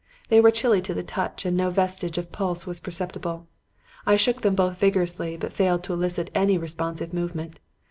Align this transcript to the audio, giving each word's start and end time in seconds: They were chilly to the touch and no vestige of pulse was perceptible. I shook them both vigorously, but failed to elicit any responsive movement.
They 0.29 0.41
were 0.41 0.49
chilly 0.49 0.81
to 0.81 0.95
the 0.95 1.03
touch 1.03 1.45
and 1.45 1.55
no 1.55 1.69
vestige 1.69 2.17
of 2.17 2.31
pulse 2.31 2.65
was 2.65 2.79
perceptible. 2.79 3.45
I 4.03 4.15
shook 4.15 4.41
them 4.41 4.55
both 4.55 4.79
vigorously, 4.79 5.37
but 5.37 5.53
failed 5.53 5.83
to 5.83 5.93
elicit 5.93 6.31
any 6.33 6.57
responsive 6.57 7.13
movement. 7.13 7.59